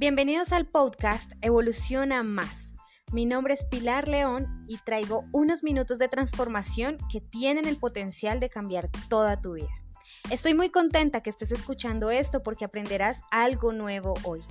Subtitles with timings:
[0.00, 2.72] Bienvenidos al podcast Evoluciona Más.
[3.12, 8.38] Mi nombre es Pilar León y traigo unos minutos de transformación que tienen el potencial
[8.38, 9.74] de cambiar toda tu vida.
[10.30, 14.44] Estoy muy contenta que estés escuchando esto porque aprenderás algo nuevo hoy,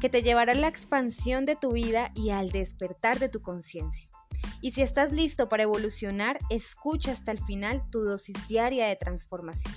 [0.00, 4.08] que te llevará a la expansión de tu vida y al despertar de tu conciencia.
[4.62, 9.74] Y si estás listo para evolucionar, escucha hasta el final tu dosis diaria de transformación.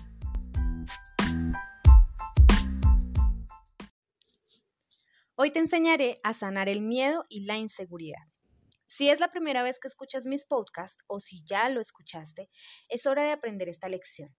[5.39, 8.25] Hoy te enseñaré a sanar el miedo y la inseguridad.
[8.87, 12.49] Si es la primera vez que escuchas mis podcasts o si ya lo escuchaste,
[12.89, 14.35] es hora de aprender esta lección.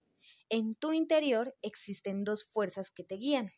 [0.49, 3.53] En tu interior existen dos fuerzas que te guían.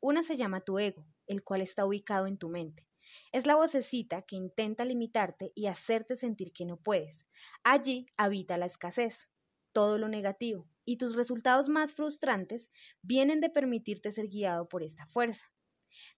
[0.00, 2.88] Una se llama tu ego, el cual está ubicado en tu mente.
[3.30, 7.28] Es la vocecita que intenta limitarte y hacerte sentir que no puedes.
[7.62, 9.28] Allí habita la escasez,
[9.70, 15.06] todo lo negativo, y tus resultados más frustrantes vienen de permitirte ser guiado por esta
[15.06, 15.51] fuerza.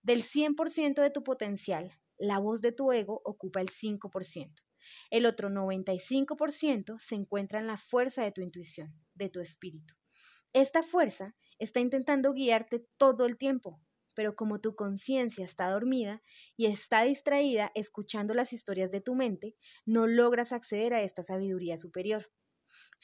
[0.03, 4.55] Del 100% de tu potencial, la voz de tu ego ocupa el 5%.
[5.11, 9.95] El otro 95% se encuentra en la fuerza de tu intuición, de tu espíritu.
[10.53, 13.81] Esta fuerza está intentando guiarte todo el tiempo,
[14.15, 16.23] pero como tu conciencia está dormida
[16.57, 21.77] y está distraída escuchando las historias de tu mente, no logras acceder a esta sabiduría
[21.77, 22.31] superior.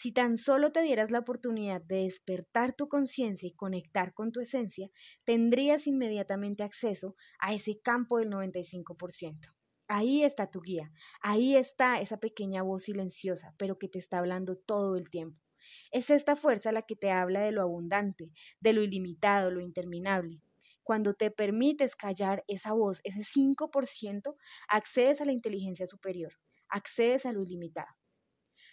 [0.02, 4.40] Si tan solo te dieras la oportunidad de despertar tu conciencia y conectar con tu
[4.40, 4.88] esencia,
[5.24, 9.54] tendrías inmediatamente acceso a ese campo del 95%.
[9.88, 10.90] Ahí está tu guía,
[11.20, 15.38] ahí está esa pequeña voz silenciosa, pero que te está hablando todo el tiempo.
[15.90, 20.40] Es esta fuerza la que te habla de lo abundante, de lo ilimitado, lo interminable.
[20.82, 24.34] Cuando te permites callar esa voz, ese 5%,
[24.66, 26.32] accedes a la inteligencia superior,
[26.70, 27.99] accedes a lo ilimitado.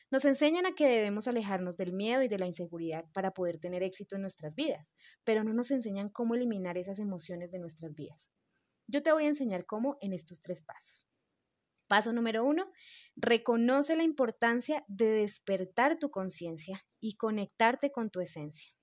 [0.10, 3.84] Nos enseñan a que debemos alejarnos del miedo y de la inseguridad para poder tener
[3.84, 4.94] éxito en nuestras vidas,
[5.26, 8.18] pero no nos enseñan cómo eliminar esas emociones de nuestras vidas.
[8.88, 11.06] Yo te voy a enseñar cómo en estos tres pasos.
[11.90, 12.72] Paso número uno,
[13.18, 18.74] reconoce la importancia de despertar tu conciencia y conectarte con tu esencia.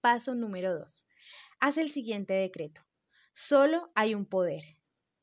[0.00, 1.06] Paso número dos,
[1.60, 2.82] haz el siguiente decreto.
[3.32, 4.62] Solo hay un poder,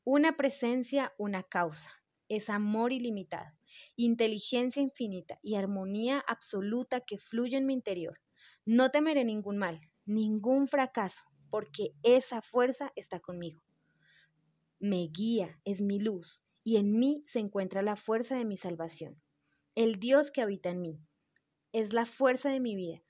[0.04, 1.92] una presencia, una causa.
[2.28, 3.57] Es amor ilimitado
[3.96, 8.20] inteligencia infinita y armonía absoluta que fluye en mi interior.
[8.64, 13.62] No temeré ningún mal, ningún fracaso, porque esa fuerza está conmigo.
[14.78, 19.20] Me guía, es mi luz, y en mí se encuentra la fuerza de mi salvación.
[19.74, 21.00] El Dios que habita en mí
[21.72, 23.02] es la fuerza de mi vida,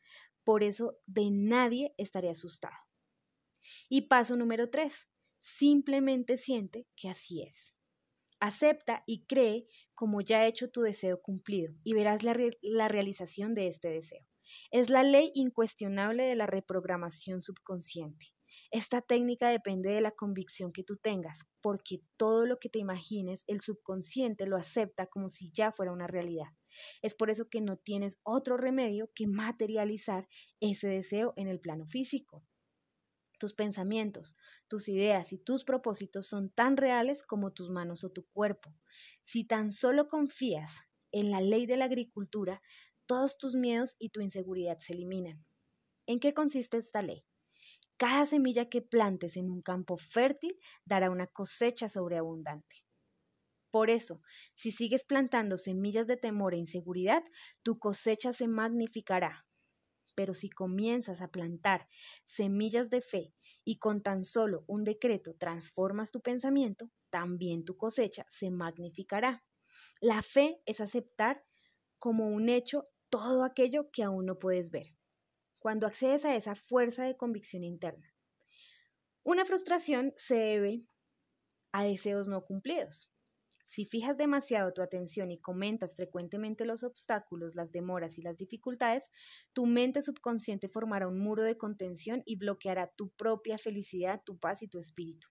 [0.45, 2.77] por eso de nadie estaré asustado.
[3.89, 5.09] Y paso número tres,
[5.41, 7.75] simplemente siente que así es.
[8.41, 13.67] Acepta y cree como ya hecho tu deseo cumplido y verás la, la, realización de
[13.67, 14.27] este deseo.
[14.71, 18.27] Es la ley incuestionable de la reprogramación subconsciente.
[18.71, 23.45] Esta técnica depende de la convicción que tú tengas, porque todo lo que te imagines,
[23.47, 26.49] el subconsciente lo acepta como si ya fuera una realidad.
[27.03, 30.29] Es por eso que no tienes otro remedio que materializar
[30.61, 32.45] ese deseo en el plano físico.
[33.39, 34.37] Tus pensamientos,
[34.69, 38.75] tus ideas y tus propósitos son tan reales como tus manos o tu cuerpo.
[39.25, 40.81] Si tan solo confías
[41.13, 42.61] en la ley de la agricultura,
[43.07, 45.45] todos tus miedos y tu inseguridad se eliminan.
[46.07, 47.25] ¿En qué consiste esta ley?
[47.97, 52.85] Cada semilla que plantes en un campo fértil dará una cosecha sobreabundante.
[53.71, 54.23] Por eso,
[54.55, 57.25] si sigues plantando semillas de temor e inseguridad,
[57.63, 59.48] tu cosecha se magnificará,
[60.19, 61.89] pero si comienzas a plantar
[62.27, 63.33] semillas de fe
[63.65, 69.45] y con tan solo un decreto transformas tu pensamiento, también tu cosecha se magnificará.
[70.01, 71.45] La fe es aceptar
[72.01, 74.93] como un hecho todo aquello que aún no puedes ver.
[75.61, 78.13] Cuando accedes a esa fuerza de convicción interna.
[79.23, 80.85] Una frustración se debe
[81.71, 83.09] a deseos no cumplidos.
[83.69, 89.11] Si fijas demasiado tu atención y comentas frecuentemente los obstáculos, las demoras y las dificultades,
[89.53, 94.63] tu mente subconsciente formará un muro de contención y bloqueará tu propia felicidad, tu paz
[94.63, 95.29] y tu espíritu.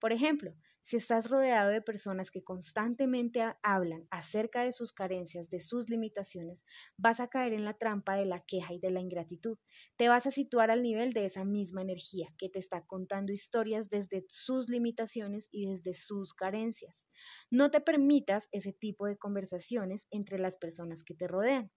[0.00, 5.60] Por ejemplo, si estás rodeado de personas que constantemente hablan acerca de sus carencias, de
[5.60, 6.64] sus limitaciones,
[6.96, 9.58] vas a caer en la trampa de la queja y de la ingratitud.
[9.96, 13.88] Te vas a situar al nivel de esa misma energía que te está contando historias
[13.88, 17.06] desde sus limitaciones y desde sus carencias.
[17.50, 21.70] No te permitas ese tipo de conversaciones entre las personas que te rodean.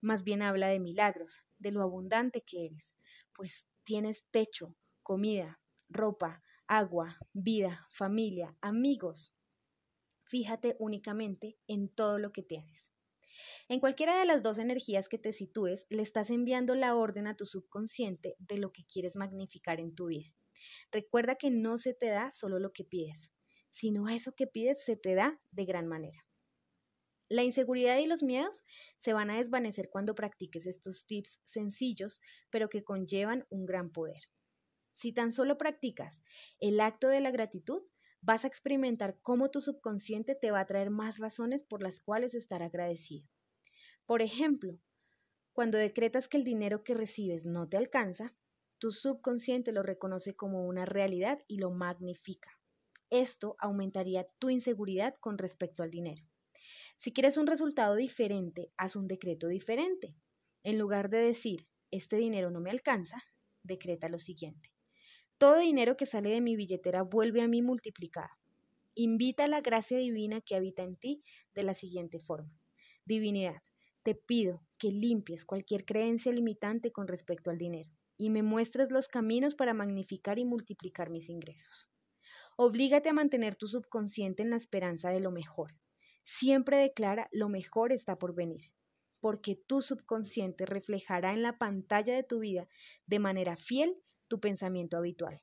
[0.00, 2.92] Más bien habla de milagros, de lo abundante que eres,
[3.34, 6.42] pues tienes techo, comida, ropa,
[6.74, 9.34] agua, vida, familia, amigos.
[10.24, 12.90] Fíjate únicamente en todo lo que tienes.
[13.68, 17.36] En cualquiera de las dos energías que te sitúes, le estás enviando la orden a
[17.36, 20.34] tu subconsciente de lo que quieres magnificar en tu vida.
[20.90, 23.30] Recuerda que no se te da solo lo que pides,
[23.68, 26.24] sino eso que pides se te da de gran manera.
[27.28, 28.64] La inseguridad y los miedos
[28.96, 34.22] se van a desvanecer cuando practiques estos tips sencillos, pero que conllevan un gran poder.
[34.92, 36.22] Si tan solo practicas
[36.60, 37.82] el acto de la gratitud,
[38.20, 42.34] vas a experimentar cómo tu subconsciente te va a traer más razones por las cuales
[42.34, 43.28] estar agradecido.
[44.06, 44.78] Por ejemplo,
[45.52, 48.34] cuando decretas que el dinero que recibes no te alcanza,
[48.78, 52.50] tu subconsciente lo reconoce como una realidad y lo magnifica.
[53.10, 56.24] Esto aumentaría tu inseguridad con respecto al dinero.
[56.96, 60.16] Si quieres un resultado diferente, haz un decreto diferente.
[60.62, 63.22] En lugar de decir, este dinero no me alcanza,
[63.62, 64.71] decreta lo siguiente.
[65.42, 68.30] Todo dinero que sale de mi billetera vuelve a mí multiplicado.
[68.94, 72.56] Invita a la gracia divina que habita en ti de la siguiente forma.
[73.06, 73.60] Divinidad,
[74.04, 79.08] te pido que limpies cualquier creencia limitante con respecto al dinero y me muestres los
[79.08, 81.90] caminos para magnificar y multiplicar mis ingresos.
[82.54, 85.74] Oblígate a mantener tu subconsciente en la esperanza de lo mejor.
[86.22, 88.70] Siempre declara lo mejor está por venir,
[89.18, 92.68] porque tu subconsciente reflejará en la pantalla de tu vida
[93.06, 94.00] de manera fiel
[94.32, 95.42] tu pensamiento habitual.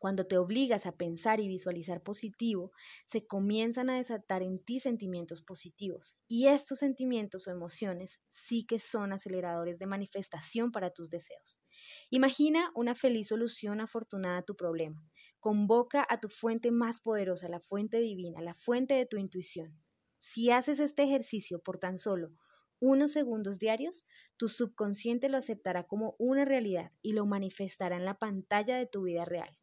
[0.00, 2.72] Cuando te obligas a pensar y visualizar positivo,
[3.06, 6.16] se comienzan a desatar en ti sentimientos positivos.
[6.26, 11.60] Y estos sentimientos o emociones sí que son aceleradores de manifestación para tus deseos.
[12.08, 15.06] Imagina una feliz solución afortunada a tu problema.
[15.38, 19.78] Convoca a tu fuente más poderosa, la fuente divina, la fuente de tu intuición.
[20.18, 22.32] Si haces este ejercicio por tan solo
[22.82, 28.18] unos segundos diarios, tu subconsciente lo aceptará como una realidad y lo manifestará en la
[28.18, 29.56] pantalla de tu vida real.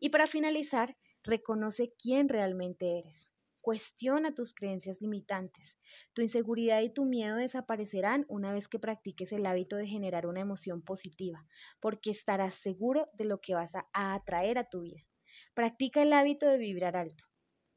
[0.00, 3.30] Y para finalizar, reconoce quién realmente eres.
[3.60, 5.78] Cuestiona tus creencias limitantes.
[6.12, 10.40] Tu inseguridad y tu miedo desaparecerán una vez que practiques el hábito de generar una
[10.40, 11.46] emoción positiva,
[11.78, 15.06] porque estarás seguro de lo que vas a atraer a tu vida.
[15.54, 17.24] Practica el hábito de vibrar alto,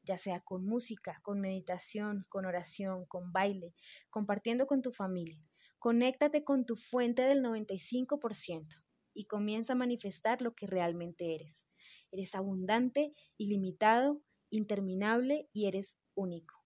[0.08, 3.74] ya sea con música, con meditación, con oración, con baile,
[4.08, 5.38] compartiendo con tu familia.
[5.78, 8.82] Conéctate con tu fuente del 95%
[9.12, 11.66] y comienza a manifestar lo que realmente eres.
[12.10, 16.56] Eres abundante, ilimitado, interminable y eres único.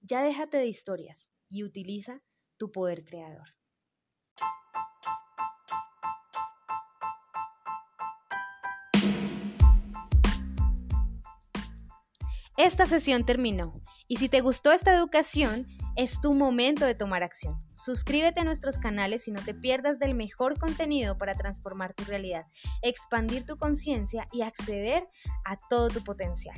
[0.00, 2.22] Ya déjate de historias y utiliza
[2.56, 3.57] tu poder creador.
[12.58, 17.54] Esta sesión terminó y si te gustó esta educación, es tu momento de tomar acción.
[17.70, 22.46] Suscríbete a nuestros canales y no te pierdas del mejor contenido para transformar tu realidad,
[22.82, 25.06] expandir tu conciencia y acceder
[25.44, 26.56] a todo tu potencial.